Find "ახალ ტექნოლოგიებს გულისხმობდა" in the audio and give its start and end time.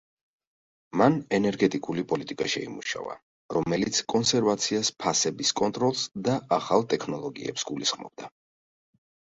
6.61-8.35